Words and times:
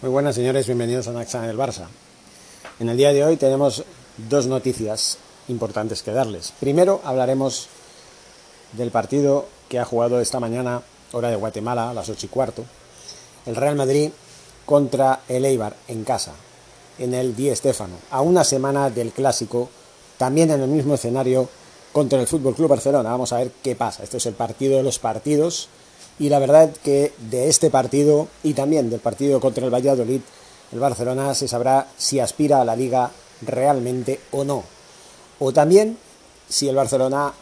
Muy 0.00 0.12
buenas 0.12 0.36
señores, 0.36 0.66
bienvenidos 0.66 1.08
a 1.08 1.12
Naxa 1.12 1.42
en 1.42 1.50
el 1.50 1.58
Barça. 1.58 1.86
En 2.78 2.88
el 2.88 2.96
día 2.96 3.12
de 3.12 3.24
hoy 3.24 3.36
tenemos 3.36 3.82
dos 4.16 4.46
noticias 4.46 5.18
importantes 5.48 6.04
que 6.04 6.12
darles. 6.12 6.52
Primero 6.60 7.00
hablaremos 7.02 7.66
del 8.74 8.92
partido 8.92 9.46
que 9.68 9.80
ha 9.80 9.84
jugado 9.84 10.20
esta 10.20 10.38
mañana, 10.38 10.82
hora 11.10 11.30
de 11.30 11.34
Guatemala, 11.34 11.90
a 11.90 11.94
las 11.94 12.08
8 12.08 12.26
y 12.26 12.28
cuarto, 12.28 12.64
el 13.44 13.56
Real 13.56 13.74
Madrid 13.74 14.10
contra 14.64 15.22
el 15.26 15.44
Eibar 15.44 15.74
en 15.88 16.04
casa, 16.04 16.30
en 17.00 17.12
el 17.12 17.34
Di 17.34 17.52
Stéfano, 17.56 17.96
a 18.12 18.20
una 18.20 18.44
semana 18.44 18.90
del 18.90 19.10
clásico, 19.10 19.68
también 20.16 20.52
en 20.52 20.62
el 20.62 20.68
mismo 20.68 20.94
escenario 20.94 21.48
contra 21.90 22.20
el 22.20 22.28
Fútbol 22.28 22.54
Club 22.54 22.68
Barcelona. 22.68 23.10
Vamos 23.10 23.32
a 23.32 23.38
ver 23.38 23.50
qué 23.64 23.74
pasa. 23.74 24.04
Este 24.04 24.18
es 24.18 24.26
el 24.26 24.34
partido 24.34 24.76
de 24.76 24.84
los 24.84 25.00
partidos 25.00 25.68
y 26.18 26.28
la 26.28 26.38
verdad 26.38 26.70
que 26.82 27.12
de 27.30 27.48
este 27.48 27.70
partido 27.70 28.28
y 28.42 28.54
también 28.54 28.90
del 28.90 29.00
partido 29.00 29.40
contra 29.40 29.64
el 29.64 29.72
Valladolid, 29.72 30.20
el 30.72 30.80
Barcelona 30.80 31.34
se 31.34 31.48
sabrá 31.48 31.88
si 31.96 32.20
aspira 32.20 32.60
a 32.60 32.64
la 32.64 32.76
liga 32.76 33.10
realmente 33.42 34.20
o 34.32 34.44
no. 34.44 34.64
O 35.38 35.52
también 35.52 35.96
si 36.48 36.68
el 36.68 36.76
Barcelona 36.76 37.32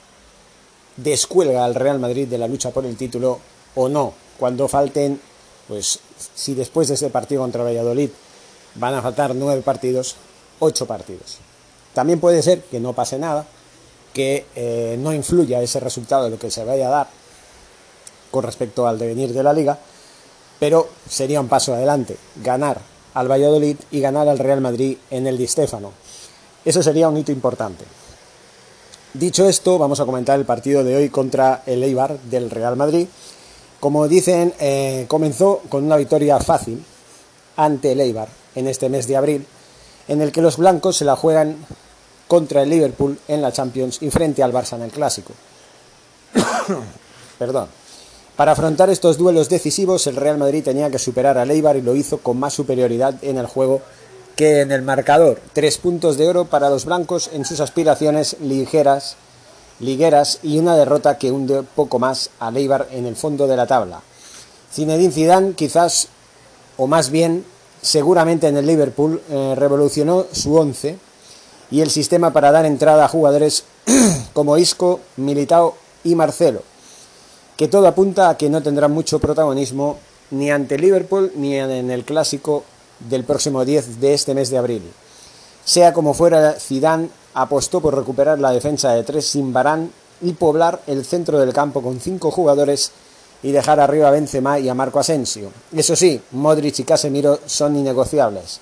descuelga 0.96 1.64
al 1.64 1.74
Real 1.74 1.98
Madrid 1.98 2.28
de 2.28 2.38
la 2.38 2.48
lucha 2.48 2.70
por 2.70 2.84
el 2.84 2.96
título 2.96 3.40
o 3.74 3.88
no. 3.88 4.12
Cuando 4.38 4.68
falten, 4.68 5.20
pues 5.68 5.98
si 6.34 6.54
después 6.54 6.88
de 6.88 6.94
ese 6.94 7.08
partido 7.08 7.42
contra 7.42 7.64
Valladolid 7.64 8.10
van 8.74 8.94
a 8.94 9.02
faltar 9.02 9.34
nueve 9.34 9.62
partidos, 9.62 10.16
ocho 10.58 10.86
partidos. 10.86 11.38
También 11.94 12.20
puede 12.20 12.42
ser 12.42 12.62
que 12.64 12.78
no 12.78 12.92
pase 12.92 13.18
nada, 13.18 13.46
que 14.12 14.44
eh, 14.54 14.96
no 14.98 15.14
influya 15.14 15.62
ese 15.62 15.80
resultado 15.80 16.24
de 16.24 16.30
lo 16.30 16.38
que 16.38 16.50
se 16.50 16.64
vaya 16.64 16.88
a 16.88 16.90
dar 16.90 17.08
con 18.36 18.44
respecto 18.44 18.86
al 18.86 18.98
devenir 18.98 19.32
de 19.32 19.42
la 19.42 19.54
liga, 19.54 19.78
pero 20.60 20.88
sería 21.08 21.40
un 21.40 21.48
paso 21.48 21.72
adelante, 21.72 22.18
ganar 22.44 22.82
al 23.14 23.30
Valladolid 23.30 23.76
y 23.90 24.00
ganar 24.00 24.28
al 24.28 24.38
Real 24.38 24.60
Madrid 24.60 24.98
en 25.10 25.26
el 25.26 25.38
Di 25.38 25.46
Stéfano. 25.46 25.92
Eso 26.62 26.82
sería 26.82 27.08
un 27.08 27.16
hito 27.16 27.32
importante. 27.32 27.86
Dicho 29.14 29.48
esto, 29.48 29.78
vamos 29.78 30.00
a 30.00 30.04
comentar 30.04 30.38
el 30.38 30.44
partido 30.44 30.84
de 30.84 30.96
hoy 30.96 31.08
contra 31.08 31.62
el 31.64 31.82
Eibar 31.82 32.18
del 32.20 32.50
Real 32.50 32.76
Madrid. 32.76 33.08
Como 33.80 34.06
dicen, 34.06 34.52
eh, 34.60 35.06
comenzó 35.08 35.62
con 35.70 35.84
una 35.84 35.96
victoria 35.96 36.38
fácil 36.38 36.84
ante 37.56 37.92
el 37.92 38.02
Eibar 38.02 38.28
en 38.54 38.68
este 38.68 38.90
mes 38.90 39.06
de 39.06 39.16
abril, 39.16 39.46
en 40.08 40.20
el 40.20 40.30
que 40.30 40.42
los 40.42 40.58
blancos 40.58 40.98
se 40.98 41.06
la 41.06 41.16
juegan 41.16 41.56
contra 42.28 42.62
el 42.62 42.68
Liverpool 42.68 43.18
en 43.28 43.40
la 43.40 43.52
Champions 43.52 44.02
y 44.02 44.10
frente 44.10 44.42
al 44.42 44.52
Barça 44.52 44.76
en 44.76 44.82
el 44.82 44.90
Clásico. 44.90 45.32
Perdón. 47.38 47.68
Para 48.36 48.52
afrontar 48.52 48.90
estos 48.90 49.16
duelos 49.16 49.48
decisivos, 49.48 50.06
el 50.06 50.16
Real 50.16 50.36
Madrid 50.36 50.62
tenía 50.62 50.90
que 50.90 50.98
superar 50.98 51.38
al 51.38 51.50
Eibar 51.50 51.76
y 51.76 51.82
lo 51.82 51.96
hizo 51.96 52.18
con 52.18 52.38
más 52.38 52.52
superioridad 52.52 53.14
en 53.22 53.38
el 53.38 53.46
juego 53.46 53.80
que 54.36 54.60
en 54.60 54.72
el 54.72 54.82
marcador. 54.82 55.40
Tres 55.54 55.78
puntos 55.78 56.18
de 56.18 56.28
oro 56.28 56.44
para 56.44 56.68
los 56.68 56.84
blancos 56.84 57.30
en 57.32 57.46
sus 57.46 57.60
aspiraciones 57.60 58.36
ligeras, 58.42 59.16
ligueras 59.80 60.40
y 60.42 60.58
una 60.58 60.76
derrota 60.76 61.16
que 61.16 61.32
hunde 61.32 61.62
poco 61.62 61.98
más 61.98 62.28
al 62.38 62.58
Eibar 62.58 62.88
en 62.90 63.06
el 63.06 63.16
fondo 63.16 63.46
de 63.46 63.56
la 63.56 63.66
tabla. 63.66 64.02
Zinedine 64.70 65.14
Zidane 65.14 65.54
quizás, 65.54 66.08
o 66.76 66.86
más 66.86 67.08
bien, 67.08 67.42
seguramente 67.80 68.48
en 68.48 68.58
el 68.58 68.66
Liverpool, 68.66 69.22
eh, 69.30 69.54
revolucionó 69.56 70.26
su 70.30 70.54
once 70.54 70.98
y 71.70 71.80
el 71.80 71.90
sistema 71.90 72.34
para 72.34 72.52
dar 72.52 72.66
entrada 72.66 73.06
a 73.06 73.08
jugadores 73.08 73.64
como 74.34 74.58
Isco, 74.58 75.00
Militao 75.16 75.74
y 76.04 76.14
Marcelo 76.14 76.75
que 77.56 77.68
todo 77.68 77.86
apunta 77.86 78.28
a 78.28 78.36
que 78.36 78.50
no 78.50 78.62
tendrá 78.62 78.88
mucho 78.88 79.18
protagonismo 79.18 79.98
ni 80.30 80.50
ante 80.50 80.78
Liverpool 80.78 81.32
ni 81.36 81.54
en 81.56 81.90
el 81.90 82.04
clásico 82.04 82.64
del 83.00 83.24
próximo 83.24 83.64
10 83.64 84.00
de 84.00 84.14
este 84.14 84.34
mes 84.34 84.50
de 84.50 84.58
abril. 84.58 84.82
Sea 85.64 85.92
como 85.92 86.14
fuera, 86.14 86.52
Zidane 86.52 87.08
apostó 87.34 87.80
por 87.80 87.94
recuperar 87.94 88.38
la 88.38 88.52
defensa 88.52 88.92
de 88.92 89.02
tres 89.02 89.26
sin 89.26 89.52
Barán 89.52 89.90
y 90.22 90.32
poblar 90.32 90.80
el 90.86 91.04
centro 91.04 91.38
del 91.38 91.52
campo 91.52 91.82
con 91.82 92.00
cinco 92.00 92.30
jugadores 92.30 92.92
y 93.42 93.52
dejar 93.52 93.80
arriba 93.80 94.08
a 94.08 94.12
Benzema 94.12 94.58
y 94.58 94.68
a 94.68 94.74
Marco 94.74 94.98
Asensio. 94.98 95.50
Eso 95.74 95.94
sí, 95.96 96.20
Modric 96.32 96.78
y 96.78 96.84
Casemiro 96.84 97.38
son 97.46 97.76
innegociables. 97.76 98.60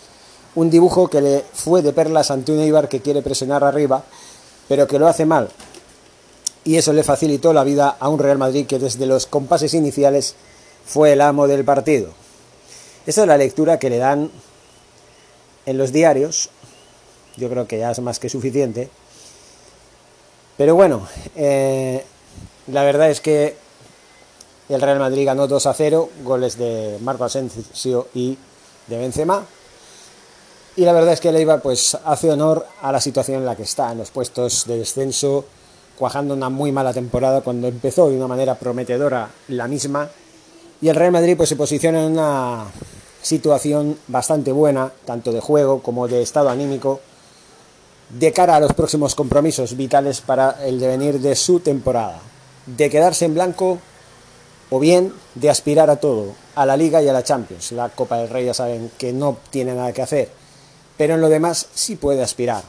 Un 0.56 0.70
dibujo 0.70 1.08
que 1.08 1.20
le 1.20 1.44
fue 1.52 1.82
de 1.82 1.92
perlas 1.92 2.30
ante 2.30 2.52
un 2.52 2.60
Eibar 2.60 2.88
que 2.88 3.00
quiere 3.00 3.22
presionar 3.22 3.64
arriba, 3.64 4.02
pero 4.68 4.86
que 4.86 4.98
lo 4.98 5.08
hace 5.08 5.26
mal, 5.26 5.48
y 6.64 6.76
eso 6.76 6.92
le 6.92 7.04
facilitó 7.04 7.52
la 7.52 7.64
vida 7.64 7.96
a 8.00 8.08
un 8.08 8.18
Real 8.18 8.38
Madrid 8.38 8.66
que 8.66 8.78
desde 8.78 9.06
los 9.06 9.26
compases 9.26 9.74
iniciales 9.74 10.34
fue 10.86 11.12
el 11.12 11.20
amo 11.20 11.46
del 11.46 11.64
partido. 11.64 12.10
Esa 13.06 13.22
es 13.22 13.28
la 13.28 13.36
lectura 13.36 13.78
que 13.78 13.90
le 13.90 13.98
dan 13.98 14.30
en 15.66 15.78
los 15.78 15.92
diarios, 15.92 16.50
yo 17.36 17.48
creo 17.50 17.66
que 17.66 17.78
ya 17.78 17.90
es 17.90 18.00
más 18.00 18.18
que 18.18 18.28
suficiente. 18.28 18.88
Pero 20.56 20.74
bueno, 20.74 21.06
eh, 21.36 22.04
la 22.68 22.82
verdad 22.84 23.10
es 23.10 23.20
que 23.20 23.56
el 24.68 24.80
Real 24.80 24.98
Madrid 24.98 25.26
ganó 25.26 25.46
2 25.46 25.66
a 25.66 25.74
0, 25.74 26.10
goles 26.22 26.56
de 26.56 26.98
Marco 27.02 27.24
Asensio 27.24 28.08
y 28.14 28.38
de 28.86 28.98
Benzema. 28.98 29.44
Y 30.76 30.84
la 30.84 30.92
verdad 30.92 31.12
es 31.12 31.20
que 31.20 31.28
el 31.28 31.36
Eibar 31.36 31.60
pues 31.60 31.96
hace 32.04 32.30
honor 32.30 32.66
a 32.82 32.90
la 32.90 33.00
situación 33.00 33.38
en 33.38 33.46
la 33.46 33.56
que 33.56 33.62
está, 33.64 33.92
en 33.92 33.98
los 33.98 34.10
puestos 34.10 34.64
de 34.66 34.78
descenso 34.78 35.44
cuajando 35.98 36.34
una 36.34 36.48
muy 36.48 36.72
mala 36.72 36.92
temporada 36.92 37.40
cuando 37.40 37.68
empezó 37.68 38.08
de 38.08 38.16
una 38.16 38.26
manera 38.26 38.56
prometedora 38.56 39.30
la 39.48 39.68
misma. 39.68 40.08
Y 40.80 40.88
el 40.88 40.96
Real 40.96 41.12
Madrid 41.12 41.36
pues, 41.36 41.48
se 41.48 41.56
posiciona 41.56 42.04
en 42.04 42.12
una 42.12 42.66
situación 43.22 43.98
bastante 44.08 44.52
buena, 44.52 44.92
tanto 45.04 45.32
de 45.32 45.40
juego 45.40 45.80
como 45.82 46.08
de 46.08 46.22
estado 46.22 46.50
anímico, 46.50 47.00
de 48.10 48.32
cara 48.32 48.56
a 48.56 48.60
los 48.60 48.72
próximos 48.74 49.14
compromisos 49.14 49.76
vitales 49.76 50.20
para 50.20 50.64
el 50.64 50.78
devenir 50.78 51.20
de 51.20 51.34
su 51.34 51.60
temporada. 51.60 52.20
De 52.66 52.90
quedarse 52.90 53.24
en 53.24 53.34
blanco 53.34 53.78
o 54.70 54.78
bien 54.78 55.12
de 55.34 55.50
aspirar 55.50 55.90
a 55.90 55.96
todo, 55.96 56.34
a 56.54 56.66
la 56.66 56.76
Liga 56.76 57.02
y 57.02 57.08
a 57.08 57.12
la 57.12 57.22
Champions. 57.22 57.72
La 57.72 57.88
Copa 57.88 58.18
del 58.18 58.28
Rey 58.28 58.46
ya 58.46 58.54
saben 58.54 58.90
que 58.98 59.12
no 59.12 59.38
tiene 59.50 59.74
nada 59.74 59.92
que 59.92 60.02
hacer, 60.02 60.28
pero 60.96 61.14
en 61.14 61.20
lo 61.20 61.28
demás 61.28 61.66
sí 61.74 61.96
puede 61.96 62.22
aspirar. 62.22 62.62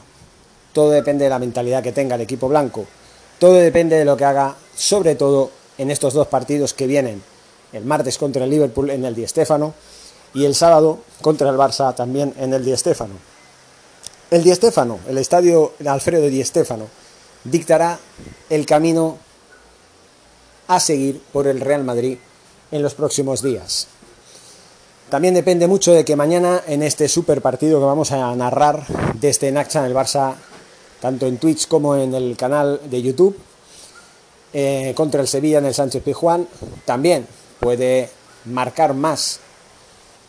Todo 0.72 0.90
depende 0.90 1.24
de 1.24 1.30
la 1.30 1.38
mentalidad 1.38 1.82
que 1.82 1.92
tenga 1.92 2.14
el 2.14 2.20
equipo 2.20 2.48
blanco 2.48 2.86
todo 3.38 3.54
depende 3.54 3.96
de 3.96 4.04
lo 4.04 4.16
que 4.16 4.24
haga, 4.24 4.56
sobre 4.74 5.14
todo 5.14 5.50
en 5.78 5.90
estos 5.90 6.14
dos 6.14 6.26
partidos 6.28 6.74
que 6.74 6.86
vienen, 6.86 7.22
el 7.72 7.84
martes 7.84 8.18
contra 8.18 8.44
el 8.44 8.50
Liverpool 8.50 8.90
en 8.90 9.04
el 9.04 9.14
Di 9.14 9.26
Stéfano 9.26 9.74
y 10.34 10.44
el 10.44 10.54
sábado 10.54 11.00
contra 11.20 11.50
el 11.50 11.56
Barça 11.56 11.94
también 11.94 12.34
en 12.38 12.52
el 12.52 12.64
Di 12.64 12.76
Stéfano. 12.76 13.14
El 14.30 14.42
Di 14.42 14.54
Stéfano, 14.54 15.00
el 15.08 15.18
estadio 15.18 15.72
Alfredo 15.86 16.26
Di 16.26 16.42
Stéfano, 16.42 16.86
dictará 17.44 17.98
el 18.50 18.66
camino 18.66 19.18
a 20.68 20.80
seguir 20.80 21.22
por 21.32 21.46
el 21.46 21.60
Real 21.60 21.84
Madrid 21.84 22.18
en 22.70 22.82
los 22.82 22.94
próximos 22.94 23.42
días. 23.42 23.88
También 25.08 25.34
depende 25.34 25.68
mucho 25.68 25.92
de 25.92 26.04
que 26.04 26.16
mañana 26.16 26.62
en 26.66 26.82
este 26.82 27.08
super 27.08 27.40
partido 27.40 27.78
que 27.78 27.86
vamos 27.86 28.10
a 28.10 28.34
narrar 28.34 28.84
desde 29.14 29.52
Naxa 29.52 29.80
en 29.80 29.86
el 29.86 29.94
Barça 29.94 30.34
tanto 31.00 31.26
en 31.26 31.38
Twitch 31.38 31.68
como 31.68 31.96
en 31.96 32.14
el 32.14 32.36
canal 32.36 32.80
de 32.88 33.02
YouTube, 33.02 33.36
eh, 34.52 34.92
contra 34.96 35.20
el 35.20 35.28
Sevilla 35.28 35.58
en 35.58 35.66
el 35.66 35.74
Sánchez 35.74 36.02
Pizjuán. 36.02 36.48
También 36.84 37.26
puede 37.60 38.08
marcar 38.46 38.94
más 38.94 39.40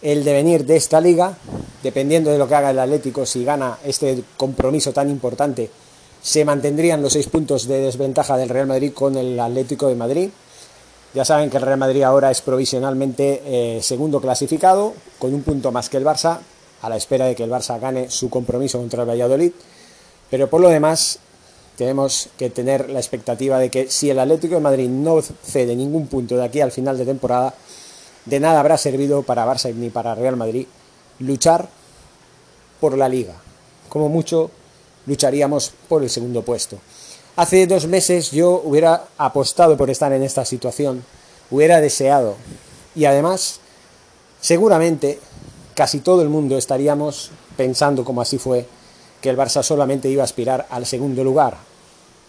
el 0.02 0.24
devenir 0.24 0.66
de 0.66 0.76
esta 0.76 1.02
liga, 1.02 1.38
dependiendo 1.82 2.30
de 2.30 2.38
lo 2.38 2.48
que 2.48 2.56
haga 2.56 2.72
el 2.72 2.80
Atlético, 2.80 3.26
si 3.26 3.44
gana 3.44 3.78
este 3.84 4.24
compromiso 4.36 4.94
tan 4.94 5.10
importante, 5.10 5.70
se 6.22 6.46
mantendrían 6.46 7.02
los 7.02 7.14
seis 7.14 7.28
puntos 7.28 7.68
de 7.68 7.80
desventaja 7.80 8.38
del 8.38 8.50
Real 8.50 8.68
Madrid 8.68 8.92
con 8.94 9.16
el 9.16 9.40
Atlético 9.40 9.88
de 9.88 9.96
Madrid. 9.96 10.30
Ya 11.14 11.26
saben 11.26 11.50
que 11.50 11.58
el 11.58 11.64
Real 11.64 11.80
Madrid 11.80 12.04
ahora 12.04 12.30
es 12.30 12.42
provisionalmente 12.42 13.42
eh, 13.46 13.80
segundo 13.82 14.20
clasificado, 14.20 14.94
con 15.20 15.34
un 15.34 15.42
punto 15.42 15.72
más 15.72 15.90
que 15.90 15.98
el 15.98 16.06
Barça, 16.06 16.40
a 16.82 16.90
la 16.90 16.98
espera 16.98 17.26
de 17.26 17.36
que 17.36 17.44
el 17.44 17.50
Barça 17.50 17.80
gane 17.80 18.12
su 18.12 18.30
compromiso 18.30 18.78
contra 18.78 19.04
el 19.04 19.10
Valladolid. 19.10 19.52
Pero 20.30 20.50
por 20.50 20.62
lo 20.62 20.70
demás, 20.70 21.20
tenemos 21.78 22.30
que 22.38 22.50
tener 22.50 22.90
la 22.90 23.00
expectativa 23.00 23.60
de 23.60 23.70
que 23.70 23.90
si 23.90 24.10
el 24.10 24.20
Atlético 24.20 24.56
de 24.56 24.62
Madrid 24.62 24.90
no 24.90 25.22
cede 25.22 25.76
ningún 25.76 26.08
punto 26.08 26.36
de 26.36 26.44
aquí 26.44 26.60
al 26.60 26.72
final 26.72 26.98
de 26.98 27.06
temporada, 27.06 27.54
de 28.26 28.40
nada 28.40 28.60
habrá 28.60 28.78
servido 28.78 29.24
para 29.24 29.46
Barça 29.46 29.74
ni 29.74 29.90
para 29.90 30.16
Real 30.16 30.36
Madrid 30.36 30.66
luchar 31.20 31.70
por 32.82 32.98
la 32.98 33.08
liga. 33.08 33.36
Como 33.90 34.10
mucho 34.10 34.52
lucharíamos 35.06 35.72
por 35.88 36.04
el 36.04 36.10
segundo 36.10 36.42
puesto. 36.42 36.78
Hace 37.36 37.68
dos 37.68 37.86
meses 37.86 38.32
yo 38.32 38.62
hubiera 38.66 39.06
apostado 39.18 39.78
por 39.78 39.90
estar 39.92 40.12
en 40.12 40.24
esta 40.24 40.44
situación, 40.44 41.06
hubiera 41.52 41.80
deseado 41.80 42.36
y 42.96 43.06
además 43.06 43.60
seguramente 44.42 45.20
casi 45.76 46.00
todo 46.00 46.24
el 46.24 46.30
mundo 46.30 46.58
estaríamos 46.58 47.30
pensando 47.56 48.04
como 48.04 48.22
así 48.22 48.40
fue 48.40 48.66
que 49.22 49.30
el 49.30 49.38
Barça 49.38 49.64
solamente 49.64 50.10
iba 50.10 50.24
a 50.24 50.26
aspirar 50.26 50.68
al 50.70 50.86
segundo 50.86 51.24
lugar. 51.24 51.58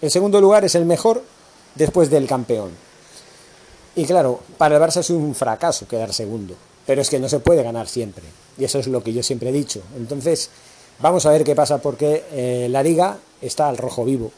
El 0.00 0.10
segundo 0.10 0.40
lugar 0.40 0.64
es 0.64 0.74
el 0.74 0.84
mejor 0.84 1.22
después 1.74 2.10
del 2.10 2.26
campeón. 2.26 2.70
Y 3.96 4.04
claro, 4.04 4.40
para 4.56 4.76
el 4.76 4.82
Barça 4.82 5.00
es 5.00 5.10
un 5.10 5.34
fracaso 5.34 5.88
quedar 5.88 6.12
segundo. 6.12 6.54
pero 6.88 7.02
es 7.02 7.10
que 7.10 7.18
no 7.18 7.28
se 7.28 7.38
puede 7.38 7.62
ganar 7.62 7.86
siempre. 7.86 8.24
Y 8.56 8.64
eso 8.64 8.78
es 8.78 8.86
lo 8.86 9.02
que 9.02 9.12
yo 9.12 9.22
siempre 9.22 9.50
he 9.50 9.52
dicho. 9.52 9.82
Entonces, 9.94 10.48
vamos 11.00 11.26
a 11.26 11.30
ver 11.30 11.44
qué 11.44 11.54
pasa, 11.54 11.82
porque 11.82 12.24
eh, 12.32 12.66
la 12.70 12.82
liga 12.82 13.18
está 13.42 13.68
al 13.68 13.76
rojo 13.76 14.06
vivo, 14.06 14.32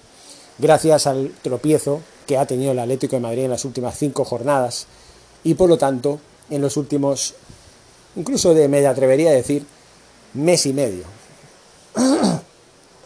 gracias 0.59 1.07
al 1.07 1.31
tropiezo 1.43 2.01
que 2.27 2.37
ha 2.37 2.47
tenido 2.47 2.73
el 2.73 2.81
Atlético 2.81 3.15
de 3.15 3.21
Madrid 3.21 3.45
en 3.45 3.51
las 3.53 3.65
últimas 3.65 3.97
cinco 3.97 4.25
jornadas 4.25 4.89
y 5.45 5.55
por 5.55 5.69
lo 5.69 5.79
tanto 5.79 6.19
en 6.51 6.61
los 6.61 6.77
últimos, 6.77 7.35
incluso 8.17 8.53
de 8.53 8.67
me 8.67 8.85
atrevería 8.85 9.31
a 9.31 9.35
decir, 9.35 9.65
mes 10.35 10.67
y 10.67 10.73
medio. 10.73 11.05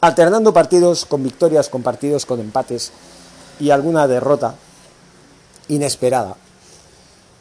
Alternando 0.05 0.53
partidos 0.53 1.07
con 1.07 1.23
victorias, 1.23 1.71
con 1.71 1.83
partidos 1.83 2.27
con 2.27 2.39
empates 2.39 2.93
y 3.59 3.71
alguna 3.71 4.07
derrota 4.07 4.55
inesperada. 5.69 6.37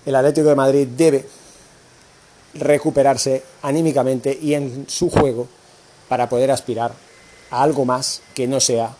El 0.06 0.15
Atlético 0.15 0.48
de 0.48 0.56
Madrid 0.56 0.88
debe 0.88 1.27
recuperarse 2.54 3.44
anímicamente 3.63 4.39
y 4.42 4.54
en 4.54 4.86
su 4.88 5.10
juego 5.10 5.50
para 6.07 6.30
poder 6.30 6.51
aspirar 6.51 6.94
a 7.51 7.63
algo 7.63 7.83
más 7.83 8.21
que 8.33 8.48
no 8.48 8.62
sea 8.62 8.95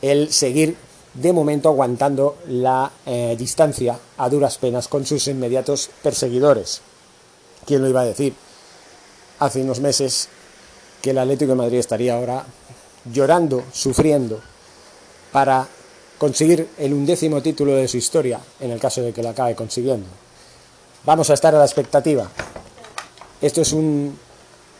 el 0.00 0.32
seguir 0.32 0.76
de 1.12 1.32
momento 1.32 1.70
aguantando 1.70 2.36
la 2.46 2.92
eh, 3.04 3.34
distancia 3.36 3.98
a 4.16 4.28
duras 4.28 4.58
penas 4.58 4.86
con 4.86 5.04
sus 5.04 5.26
inmediatos 5.26 5.90
perseguidores. 6.04 6.82
¿Quién 7.66 7.82
lo 7.82 7.88
iba 7.88 8.02
a 8.02 8.04
decir? 8.04 8.32
Hace 9.40 9.62
unos 9.62 9.80
meses 9.80 10.28
que 11.02 11.10
el 11.10 11.18
Atlético 11.18 11.50
de 11.52 11.58
Madrid 11.58 11.78
estaría 11.78 12.14
ahora 12.14 12.44
llorando, 13.12 13.64
sufriendo, 13.72 14.40
para 15.32 15.66
conseguir 16.18 16.68
el 16.78 16.92
undécimo 16.92 17.42
título 17.42 17.74
de 17.74 17.88
su 17.88 17.96
historia, 17.96 18.40
en 18.60 18.70
el 18.70 18.80
caso 18.80 19.02
de 19.02 19.12
que 19.12 19.22
lo 19.22 19.30
acabe 19.30 19.54
consiguiendo. 19.54 20.06
Vamos 21.04 21.30
a 21.30 21.34
estar 21.34 21.54
a 21.54 21.58
la 21.58 21.64
expectativa. 21.64 22.28
Esto 23.40 23.60
es 23.60 23.72
un 23.72 24.18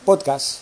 podcast 0.05 0.61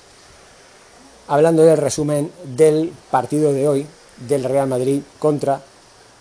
hablando 1.29 1.63
del 1.63 1.79
resumen 1.79 2.31
del 2.45 2.93
partido 3.11 3.53
de 3.53 3.69
hoy 3.69 3.87
del 4.29 4.45
Real 4.45 4.69
Madrid 4.69 5.01
contra 5.19 5.61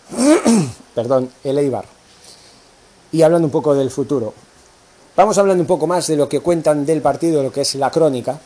perdón, 0.95 1.31
el 1.43 1.57
Eibar. 1.57 1.85
Y 3.11 3.21
hablando 3.21 3.47
un 3.47 3.51
poco 3.51 3.75
del 3.75 3.91
futuro. 3.91 4.33
Vamos 5.15 5.37
hablando 5.37 5.61
un 5.61 5.67
poco 5.67 5.85
más 5.85 6.07
de 6.07 6.15
lo 6.15 6.27
que 6.27 6.39
cuentan 6.39 6.85
del 6.85 7.01
partido, 7.01 7.43
lo 7.43 7.51
que 7.51 7.61
es 7.61 7.75
la 7.75 7.91
crónica, 7.91 8.39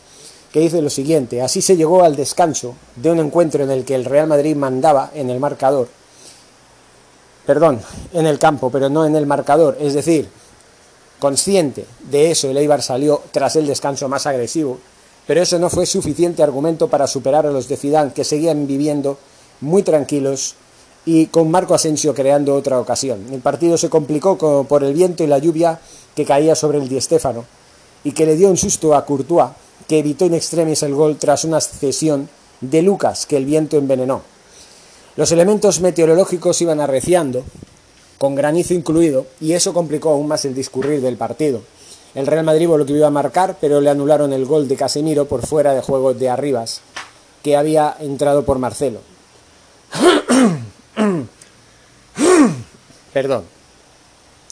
que 0.58 0.64
dice 0.64 0.82
lo 0.82 0.90
siguiente, 0.90 1.44
así 1.44 1.62
se 1.62 1.78
llegó 1.78 2.02
al 2.02 2.16
descanso 2.16 2.74
de 2.96 3.12
un 3.12 3.20
encuentro 3.20 3.64
en 3.64 3.70
el 3.70 3.86
que 3.86 3.94
el 3.94 4.06
Real 4.06 4.26
Madrid 4.26 4.56
mandaba 4.56 5.12
en 5.14 5.30
el 5.30 5.40
marcador, 5.40 5.88
perdón, 7.46 7.80
en 8.12 8.26
el 8.26 8.40
campo, 8.40 8.72
pero 8.72 8.90
no 8.90 9.06
en 9.06 9.16
el 9.16 9.28
marcador, 9.28 9.78
es 9.80 9.94
decir, 9.94 10.28
consciente 11.20 11.86
de 12.10 12.32
eso, 12.32 12.50
el 12.50 12.58
Eibar 12.58 12.82
salió 12.82 13.22
tras 13.32 13.56
el 13.56 13.68
descanso 13.68 14.10
más 14.10 14.26
agresivo, 14.26 14.80
pero 15.28 15.44
eso 15.44 15.60
no 15.60 15.70
fue 15.70 15.86
suficiente 15.86 16.42
argumento 16.42 16.88
para 16.88 17.06
superar 17.06 17.46
a 17.46 17.52
los 17.52 17.68
de 17.68 17.78
Zidane, 17.78 18.14
que 18.14 18.24
seguían 18.24 18.66
viviendo 18.66 19.20
muy 19.62 19.84
tranquilos 19.84 20.56
y 21.06 21.28
con 21.28 21.52
Marco 21.52 21.76
Asensio 21.76 22.16
creando 22.16 22.56
otra 22.56 22.80
ocasión. 22.80 23.28
El 23.32 23.42
partido 23.42 23.78
se 23.78 23.92
complicó 23.92 24.66
por 24.68 24.84
el 24.84 24.96
viento 24.96 25.24
y 25.24 25.28
la 25.28 25.38
lluvia 25.38 25.80
que 26.16 26.26
caía 26.26 26.56
sobre 26.56 26.80
el 26.80 26.90
Di 26.90 27.00
Stéfano 27.00 27.46
y 28.04 28.14
que 28.14 28.26
le 28.26 28.36
dio 28.36 28.50
un 28.50 28.58
susto 28.58 28.96
a 28.96 29.06
Courtois, 29.06 29.52
que 29.88 30.00
evitó 30.00 30.26
en 30.26 30.34
extremis 30.34 30.84
el 30.84 30.94
gol 30.94 31.18
tras 31.18 31.44
una 31.44 31.62
cesión 31.62 32.30
de 32.62 32.82
Lucas 32.82 33.26
que 33.26 33.38
el 33.38 33.46
viento 33.46 33.78
envenenó. 33.78 34.22
Los 35.16 35.32
elementos 35.32 35.80
meteorológicos 35.82 36.62
iban 36.62 36.80
arreciando, 36.80 37.44
con 38.18 38.36
granizo 38.36 38.74
incluido, 38.74 39.26
y 39.40 39.54
eso 39.54 39.74
complicó 39.74 40.10
aún 40.10 40.28
más 40.28 40.46
el 40.46 40.54
discurrir 40.54 41.02
del 41.02 41.18
partido. 41.18 41.62
El 42.16 42.28
Real 42.28 42.46
Madrid 42.46 42.68
volvió 42.68 43.06
a 43.06 43.12
marcar, 43.12 43.58
pero 43.60 43.82
le 43.82 43.90
anularon 43.90 44.34
el 44.34 44.46
gol 44.46 44.68
de 44.68 44.76
Casemiro 44.76 45.26
por 45.26 45.46
fuera 45.46 45.74
de 45.74 45.82
juego 45.82 46.14
de 46.14 46.30
Arribas, 46.30 46.82
que 47.44 47.56
había 47.56 47.96
entrado 48.00 48.44
por 48.46 48.60
Marcelo. 48.60 49.00
Perdón. 53.14 53.44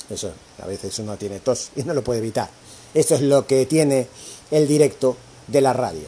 Eso, 0.10 0.32
a 0.62 0.68
veces 0.68 0.98
uno 1.00 1.18
tiene 1.18 1.40
tos 1.40 1.72
y 1.76 1.84
no 1.84 1.94
lo 1.94 2.04
puede 2.04 2.20
evitar. 2.20 2.50
Esto 2.96 3.16
es 3.16 3.22
lo 3.22 3.46
que 3.46 3.66
tiene 3.66 4.08
el 4.52 4.68
directo 4.70 5.18
de 5.48 5.60
la 5.60 5.74
radio. 5.74 6.08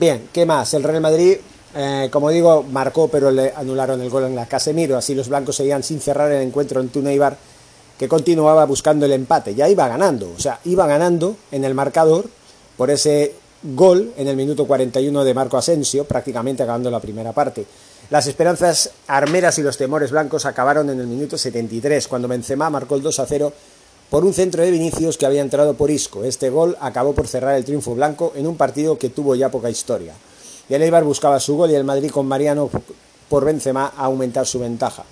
Bien, 0.00 0.28
¿qué 0.32 0.44
más? 0.44 0.74
El 0.74 0.82
Real 0.82 1.00
Madrid, 1.00 1.36
eh, 1.76 2.08
como 2.10 2.28
digo, 2.30 2.64
marcó, 2.64 3.06
pero 3.06 3.30
le 3.30 3.52
anularon 3.54 4.00
el 4.00 4.10
gol 4.10 4.24
en 4.24 4.34
la 4.34 4.46
Casemiro. 4.46 4.96
Así 4.96 5.14
los 5.14 5.28
blancos 5.28 5.56
seguían 5.56 5.84
sin 5.84 6.00
cerrar 6.00 6.32
el 6.32 6.42
encuentro 6.42 6.80
en 6.80 6.88
Tuneibar, 6.88 7.36
que 7.96 8.08
continuaba 8.08 8.64
buscando 8.64 9.06
el 9.06 9.12
empate. 9.12 9.54
Ya 9.54 9.68
iba 9.68 9.86
ganando, 9.86 10.32
o 10.36 10.40
sea, 10.40 10.58
iba 10.64 10.88
ganando 10.88 11.36
en 11.52 11.64
el 11.64 11.72
marcador 11.72 12.28
por 12.76 12.90
ese 12.90 13.34
gol 13.62 14.12
en 14.16 14.26
el 14.26 14.36
minuto 14.36 14.66
41 14.66 15.22
de 15.22 15.34
Marco 15.34 15.56
Asensio, 15.56 16.04
prácticamente 16.04 16.64
acabando 16.64 16.90
la 16.90 16.98
primera 16.98 17.32
parte. 17.32 17.64
Las 18.10 18.26
esperanzas 18.26 18.90
armeras 19.06 19.56
y 19.58 19.62
los 19.62 19.78
temores 19.78 20.10
blancos 20.10 20.46
acabaron 20.46 20.90
en 20.90 20.98
el 20.98 21.06
minuto 21.06 21.38
73, 21.38 22.08
cuando 22.08 22.26
Benzema 22.26 22.68
marcó 22.70 22.96
el 22.96 23.02
2 23.02 23.20
a 23.20 23.26
0 23.26 23.52
por 24.12 24.26
un 24.26 24.34
centro 24.34 24.62
de 24.62 24.70
Vinicius 24.70 25.16
que 25.16 25.24
había 25.24 25.40
entrado 25.40 25.72
por 25.72 25.90
Isco. 25.90 26.22
Este 26.22 26.50
gol 26.50 26.76
acabó 26.82 27.14
por 27.14 27.26
cerrar 27.26 27.56
el 27.56 27.64
triunfo 27.64 27.94
blanco 27.94 28.34
en 28.36 28.46
un 28.46 28.58
partido 28.58 28.98
que 28.98 29.08
tuvo 29.08 29.34
ya 29.34 29.50
poca 29.50 29.70
historia. 29.70 30.12
Y 30.68 30.74
el 30.74 30.82
Eibar 30.82 31.02
buscaba 31.02 31.40
su 31.40 31.56
gol 31.56 31.70
y 31.70 31.76
el 31.76 31.84
Madrid 31.84 32.10
con 32.10 32.26
Mariano 32.26 32.68
por 33.30 33.46
Benzema 33.46 33.94
a 33.96 34.04
aumentar 34.04 34.46
su 34.46 34.58
ventaja. 34.58 35.04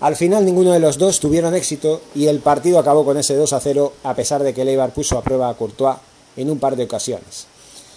Al 0.00 0.16
final 0.16 0.46
ninguno 0.46 0.72
de 0.72 0.80
los 0.80 0.96
dos 0.96 1.20
tuvieron 1.20 1.54
éxito 1.54 2.00
y 2.14 2.28
el 2.28 2.38
partido 2.38 2.78
acabó 2.78 3.04
con 3.04 3.18
ese 3.18 3.36
2 3.36 3.52
a 3.52 3.60
0 3.60 3.92
a 4.04 4.14
pesar 4.14 4.42
de 4.42 4.54
que 4.54 4.62
el 4.62 4.90
puso 4.90 5.18
a 5.18 5.22
prueba 5.22 5.50
a 5.50 5.54
Courtois 5.54 5.98
en 6.34 6.50
un 6.50 6.58
par 6.58 6.76
de 6.76 6.84
ocasiones. 6.84 7.46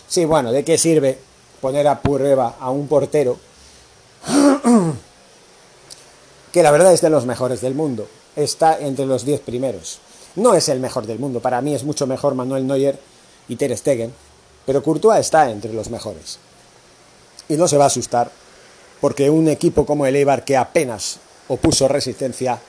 Sí, 0.10 0.26
bueno, 0.26 0.52
¿de 0.52 0.66
qué 0.66 0.78
sirve 0.78 1.20
poner 1.62 1.88
a 1.88 2.02
prueba 2.02 2.58
a 2.60 2.70
un 2.70 2.90
portero 2.90 3.38
que 6.52 6.64
la 6.64 6.72
verdad 6.72 6.92
es 6.92 7.00
de 7.00 7.10
los 7.10 7.26
mejores 7.26 7.62
del 7.62 7.76
mundo. 7.76 8.10
Está 8.36 8.78
entre 8.78 9.06
los 9.06 9.24
10 9.24 9.40
primeros. 9.40 10.00
No 10.36 10.56
es 10.56 10.70
el 10.70 10.80
mejor 10.80 11.06
del 11.06 11.20
mundo, 11.20 11.40
para 11.40 11.62
mí 11.62 11.76
es 11.76 11.84
mucho 11.84 12.08
mejor 12.08 12.34
Manuel 12.34 12.66
Neuer 12.66 13.00
y 13.48 13.56
Ter 13.56 13.78
Stegen, 13.78 14.14
pero 14.66 14.82
Courtois 14.82 15.20
está 15.20 15.50
entre 15.50 15.74
los 15.74 15.90
mejores. 15.90 16.40
Y 17.50 17.56
no 17.56 17.68
se 17.68 17.78
va 17.78 17.86
a 17.86 17.88
asustar 17.88 18.32
porque 19.02 19.30
un 19.30 19.48
equipo 19.50 19.86
como 19.86 20.06
el 20.06 20.16
Eibar 20.16 20.46
que 20.46 20.56
apenas 20.56 21.20
opuso 21.50 21.88
resistencia 21.88 22.60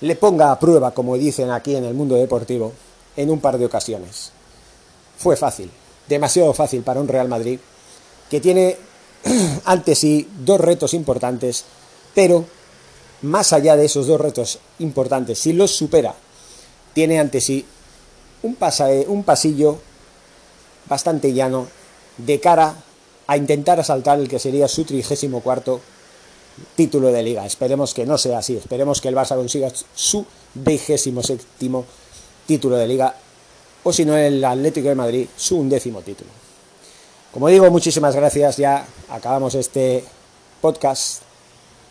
le 0.00 0.16
ponga 0.16 0.50
a 0.50 0.58
prueba, 0.58 0.90
como 0.90 1.16
dicen 1.16 1.50
aquí 1.50 1.76
en 1.76 1.84
el 1.84 1.94
mundo 1.94 2.16
deportivo, 2.16 2.72
en 3.16 3.30
un 3.30 3.40
par 3.40 3.56
de 3.58 3.66
ocasiones. 3.66 4.32
Fue 5.16 5.36
fácil, 5.36 5.70
demasiado 6.08 6.52
fácil 6.52 6.82
para 6.82 7.00
un 7.00 7.06
Real 7.06 7.28
Madrid 7.28 7.60
que 8.28 8.40
tiene 8.40 8.76
ante 9.64 9.94
sí 9.94 10.28
dos 10.40 10.60
retos 10.60 10.94
importantes, 10.94 11.64
pero 12.14 12.44
más 13.22 13.52
allá 13.52 13.76
de 13.76 13.84
esos 13.84 14.08
dos 14.08 14.20
retos 14.20 14.58
importantes, 14.80 15.38
si 15.38 15.52
los 15.52 15.70
supera, 15.70 16.14
tiene 16.94 17.18
ante 17.18 17.40
sí 17.40 17.64
un, 18.42 18.56
un 19.08 19.24
pasillo 19.24 19.78
bastante 20.88 21.32
llano 21.32 21.68
de 22.18 22.40
cara 22.40 22.74
a 23.26 23.36
intentar 23.36 23.80
asaltar 23.80 24.18
el 24.18 24.28
que 24.28 24.38
sería 24.38 24.68
su 24.68 24.84
trigésimo 24.84 25.40
cuarto 25.40 25.80
título 26.74 27.12
de 27.12 27.22
liga. 27.22 27.46
Esperemos 27.46 27.94
que 27.94 28.06
no 28.06 28.18
sea 28.18 28.38
así, 28.38 28.56
esperemos 28.56 29.00
que 29.00 29.08
el 29.08 29.14
Barça 29.14 29.36
consiga 29.36 29.70
su 29.94 30.26
vigésimo 30.54 31.22
séptimo 31.22 31.84
título 32.46 32.76
de 32.76 32.86
liga 32.86 33.14
o 33.84 33.92
si 33.92 34.04
no 34.04 34.16
el 34.16 34.44
Atlético 34.44 34.88
de 34.88 34.94
Madrid 34.94 35.26
su 35.36 35.58
undécimo 35.58 36.02
título. 36.02 36.30
Como 37.32 37.48
digo, 37.48 37.70
muchísimas 37.70 38.14
gracias. 38.14 38.58
Ya 38.58 38.86
acabamos 39.08 39.54
este 39.54 40.04
podcast 40.60 41.22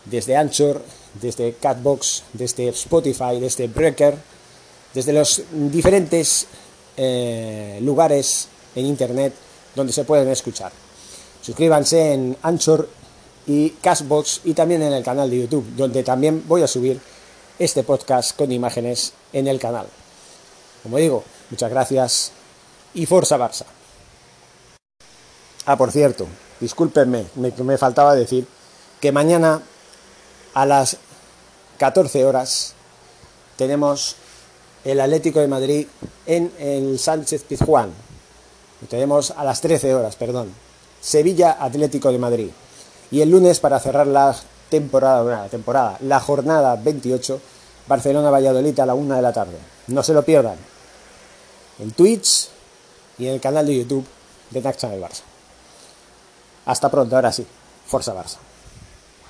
desde 0.04 0.36
Anchor, 0.36 0.82
desde 1.20 1.54
Catbox, 1.54 2.22
desde 2.32 2.68
Spotify, 2.68 3.40
desde 3.40 3.66
Breaker, 3.66 4.16
desde 4.94 5.12
los 5.12 5.42
diferentes 5.50 6.46
eh, 6.96 7.78
lugares 7.82 8.48
en 8.74 8.86
Internet 8.86 9.34
donde 9.74 9.92
se 9.92 10.04
pueden 10.04 10.28
escuchar. 10.28 10.72
Suscríbanse 11.40 12.12
en 12.12 12.36
Anchor 12.42 12.88
y 13.46 13.70
Castbox 13.70 14.42
y 14.44 14.54
también 14.54 14.82
en 14.82 14.92
el 14.92 15.02
canal 15.02 15.30
de 15.30 15.40
YouTube, 15.40 15.66
donde 15.76 16.02
también 16.02 16.44
voy 16.46 16.62
a 16.62 16.68
subir 16.68 17.00
este 17.58 17.82
podcast 17.82 18.36
con 18.36 18.52
imágenes 18.52 19.12
en 19.32 19.48
el 19.48 19.58
canal. 19.58 19.86
Como 20.82 20.98
digo, 20.98 21.24
muchas 21.50 21.70
gracias 21.70 22.32
y 22.94 23.06
Forza 23.06 23.38
Barça. 23.38 23.64
Ah, 25.64 25.76
por 25.76 25.92
cierto, 25.92 26.26
discúlpenme, 26.60 27.26
me, 27.36 27.50
me 27.50 27.78
faltaba 27.78 28.14
decir 28.14 28.46
que 29.00 29.12
mañana 29.12 29.62
a 30.54 30.66
las 30.66 30.96
14 31.78 32.24
horas 32.24 32.74
tenemos 33.56 34.16
el 34.84 35.00
Atlético 35.00 35.40
de 35.40 35.48
Madrid 35.48 35.86
en 36.26 36.52
el 36.58 36.98
Sánchez 36.98 37.44
Pizjuán. 37.44 37.90
tenemos 38.88 39.30
a 39.30 39.44
las 39.44 39.60
13 39.60 39.94
horas, 39.94 40.16
perdón. 40.16 40.52
Sevilla 41.00 41.56
Atlético 41.60 42.10
de 42.10 42.18
Madrid. 42.18 42.50
Y 43.10 43.20
el 43.20 43.30
lunes 43.30 43.60
para 43.60 43.78
cerrar 43.78 44.06
la 44.06 44.34
temporada, 44.68 45.22
la 45.24 45.48
temporada, 45.48 45.98
la 46.00 46.20
jornada 46.20 46.76
28, 46.76 47.40
Barcelona 47.86 48.30
Valladolid 48.30 48.78
a 48.80 48.86
la 48.86 48.94
1 48.94 49.14
de 49.14 49.22
la 49.22 49.32
tarde. 49.32 49.58
No 49.88 50.02
se 50.02 50.14
lo 50.14 50.24
pierdan. 50.24 50.56
en 51.78 51.90
Twitch 51.90 52.48
y 53.18 53.26
en 53.26 53.34
el 53.34 53.40
canal 53.40 53.66
de 53.66 53.76
YouTube 53.76 54.06
de 54.50 54.60
Next 54.60 54.80
Channel 54.80 55.02
Barça. 55.02 55.22
Hasta 56.66 56.90
pronto, 56.90 57.16
ahora 57.16 57.32
sí. 57.32 57.46
Forza 57.86 58.14
Barça. 58.14 58.38